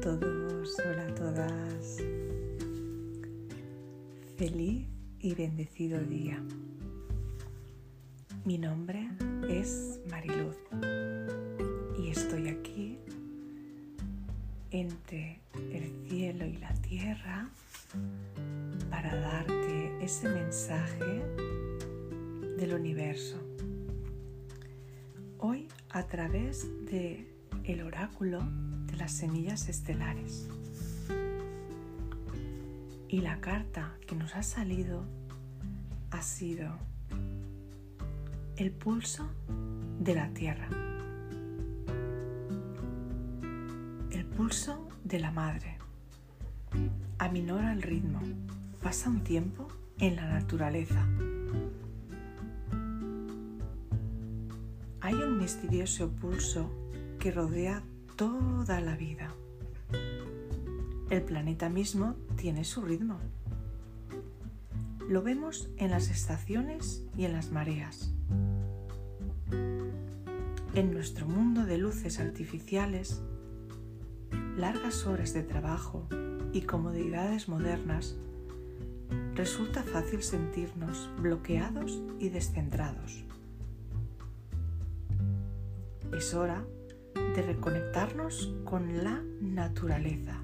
[0.00, 1.98] a todos, hola a todas.
[4.38, 4.88] Feliz
[5.18, 6.42] y bendecido día.
[8.46, 9.10] Mi nombre
[9.50, 10.56] es Mariluz
[11.98, 12.98] y estoy aquí
[14.70, 17.50] entre el cielo y la tierra
[18.88, 21.22] para darte ese mensaje
[22.56, 23.36] del universo.
[25.36, 27.26] Hoy a través de
[27.64, 28.40] el oráculo
[29.00, 30.46] las semillas estelares.
[33.08, 35.04] Y la carta que nos ha salido
[36.10, 36.70] ha sido
[38.56, 39.26] el pulso
[40.00, 40.68] de la tierra.
[44.10, 45.78] El pulso de la madre.
[47.18, 48.20] Aminora el ritmo.
[48.82, 51.06] Pasa un tiempo en la naturaleza.
[55.00, 56.70] Hay un misterioso pulso
[57.18, 57.82] que rodea
[58.20, 59.32] toda la vida.
[61.08, 63.18] El planeta mismo tiene su ritmo.
[65.08, 68.12] Lo vemos en las estaciones y en las mareas.
[69.50, 73.22] En nuestro mundo de luces artificiales,
[74.54, 76.06] largas horas de trabajo
[76.52, 78.16] y comodidades modernas,
[79.34, 83.24] resulta fácil sentirnos bloqueados y descentrados.
[86.12, 86.66] Es hora
[87.34, 90.42] de reconectarnos con la naturaleza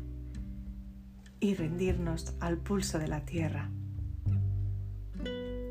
[1.41, 3.71] y rendirnos al pulso de la tierra,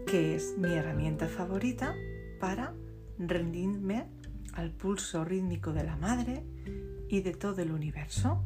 [0.08, 1.96] que es mi herramienta favorita
[2.40, 2.74] para
[3.18, 4.08] rendirme
[4.54, 6.44] al pulso rítmico de la madre
[7.08, 8.44] y de todo el universo.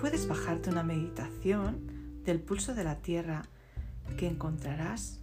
[0.00, 3.42] Puedes bajarte una meditación del pulso de la tierra
[4.16, 5.20] que encontrarás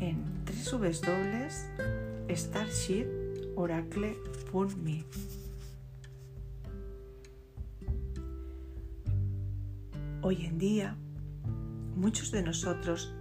[0.00, 0.44] en
[2.34, 5.04] www.starshiporacle.me.
[10.22, 10.96] Hoy en día,
[11.94, 13.14] muchos de nosotros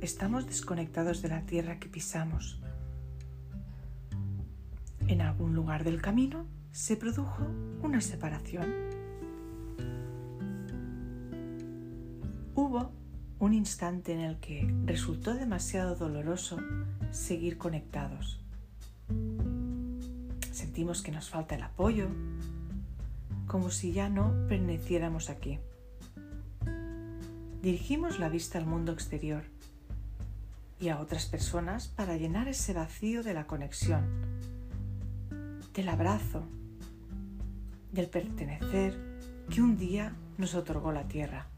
[0.00, 2.60] estamos desconectados de la tierra que pisamos.
[5.08, 7.44] En algún lugar del camino se produjo
[7.82, 8.72] una separación.
[12.54, 12.92] Hubo
[13.40, 16.58] un instante en el que resultó demasiado doloroso
[17.10, 18.39] seguir conectados.
[20.70, 22.06] Sentimos que nos falta el apoyo,
[23.48, 25.58] como si ya no perteneciéramos aquí
[27.60, 29.42] dirigimos la vista al mundo exterior
[30.78, 34.06] y a otras personas para llenar ese vacío de la conexión,
[35.74, 36.44] del abrazo,
[37.92, 38.96] del pertenecer
[39.50, 41.48] que un día nos otorgó la tierra.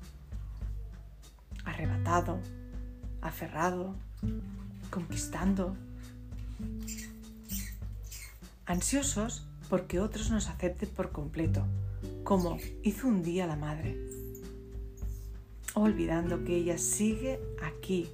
[1.64, 2.40] Arrebatado,
[3.20, 3.94] aferrado,
[4.90, 5.76] conquistando,
[8.66, 11.64] ansiosos porque otros nos acepten por completo,
[12.24, 13.96] como hizo un día la madre
[15.74, 18.10] olvidando que ella sigue aquí,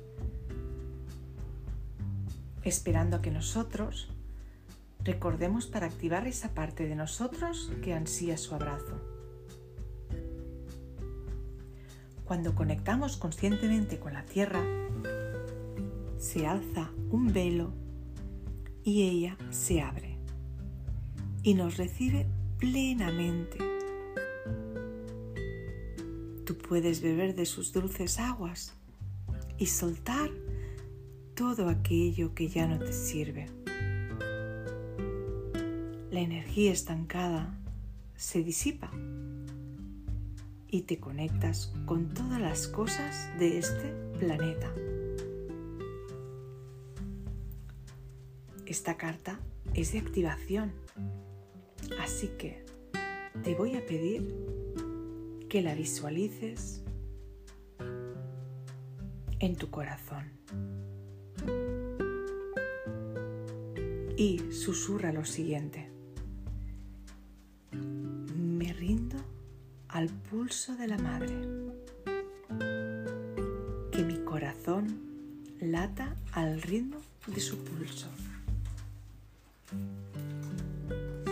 [2.62, 4.08] esperando a que nosotros
[5.02, 9.00] recordemos para activar esa parte de nosotros que ansía su abrazo.
[12.24, 14.62] Cuando conectamos conscientemente con la tierra,
[16.18, 17.72] se alza un velo
[18.84, 20.07] y ella se abre
[21.48, 22.26] y nos recibe
[22.58, 23.56] plenamente
[26.44, 28.74] Tú puedes beber de sus dulces aguas
[29.56, 30.28] y soltar
[31.34, 33.46] todo aquello que ya no te sirve.
[36.10, 37.58] La energía estancada
[38.14, 38.90] se disipa
[40.68, 44.70] y te conectas con todas las cosas de este planeta.
[48.66, 49.40] Esta carta
[49.74, 50.72] es de activación,
[52.00, 52.64] así que
[53.42, 54.34] te voy a pedir
[55.48, 56.82] que la visualices
[59.40, 60.24] en tu corazón.
[64.16, 65.88] Y susurra lo siguiente.
[67.72, 69.16] Me rindo
[69.88, 71.34] al pulso de la madre.
[73.92, 75.00] Que mi corazón
[75.60, 78.08] lata al ritmo de su pulso.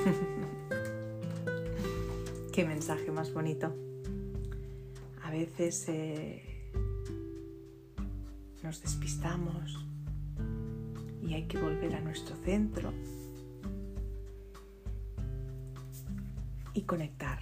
[2.52, 3.74] Qué mensaje más bonito
[5.24, 6.70] a veces eh,
[8.62, 9.84] nos despistamos
[11.20, 12.92] y hay que volver a nuestro centro
[16.72, 17.40] y conectar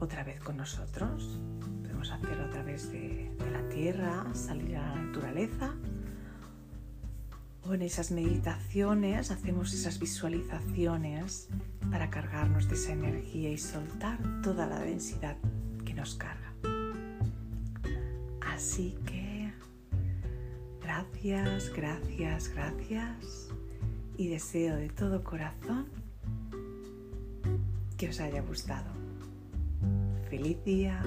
[0.00, 1.38] otra vez con nosotros.
[1.82, 5.74] Podemos hacerlo a través de, de la tierra, salir a la naturaleza
[7.74, 11.48] en esas meditaciones hacemos esas visualizaciones
[11.90, 15.36] para cargarnos de esa energía y soltar toda la densidad
[15.84, 16.52] que nos carga.
[18.40, 19.52] Así que
[20.80, 23.48] gracias, gracias, gracias
[24.16, 25.86] y deseo de todo corazón
[27.96, 28.90] que os haya gustado.
[30.28, 31.02] Feliz día.